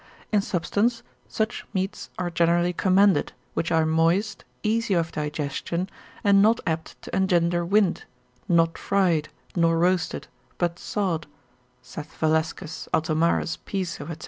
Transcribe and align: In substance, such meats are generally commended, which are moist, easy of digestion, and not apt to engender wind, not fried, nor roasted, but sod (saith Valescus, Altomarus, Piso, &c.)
In 0.31 0.41
substance, 0.41 1.03
such 1.27 1.63
meats 1.75 2.09
are 2.17 2.31
generally 2.31 2.73
commended, 2.73 3.33
which 3.53 3.71
are 3.71 3.85
moist, 3.85 4.43
easy 4.63 4.95
of 4.95 5.11
digestion, 5.11 5.91
and 6.23 6.41
not 6.41 6.59
apt 6.65 6.99
to 7.03 7.15
engender 7.15 7.63
wind, 7.63 8.05
not 8.49 8.79
fried, 8.79 9.29
nor 9.55 9.77
roasted, 9.77 10.27
but 10.57 10.79
sod 10.79 11.27
(saith 11.83 12.17
Valescus, 12.17 12.87
Altomarus, 12.91 13.59
Piso, 13.63 14.07
&c.) 14.07 14.15